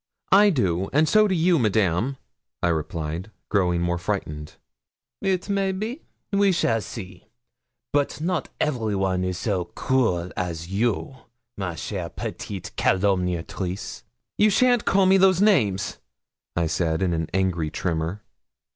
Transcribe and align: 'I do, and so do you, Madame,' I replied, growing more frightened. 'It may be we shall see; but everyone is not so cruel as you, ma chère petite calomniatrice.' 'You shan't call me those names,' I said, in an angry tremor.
'I 0.31 0.49
do, 0.49 0.89
and 0.93 1.07
so 1.07 1.27
do 1.27 1.35
you, 1.35 1.59
Madame,' 1.59 2.17
I 2.63 2.69
replied, 2.69 3.29
growing 3.49 3.83
more 3.83 3.99
frightened. 3.99 4.55
'It 5.21 5.47
may 5.47 5.71
be 5.71 6.01
we 6.33 6.51
shall 6.51 6.81
see; 6.81 7.27
but 7.93 8.19
everyone 8.59 9.23
is 9.23 9.37
not 9.45 9.51
so 9.51 9.65
cruel 9.65 10.31
as 10.35 10.69
you, 10.69 11.17
ma 11.55 11.73
chère 11.75 12.15
petite 12.15 12.71
calomniatrice.' 12.75 14.01
'You 14.39 14.49
shan't 14.49 14.85
call 14.85 15.05
me 15.05 15.17
those 15.17 15.39
names,' 15.39 15.99
I 16.55 16.65
said, 16.65 17.03
in 17.03 17.13
an 17.13 17.29
angry 17.31 17.69
tremor. 17.69 18.23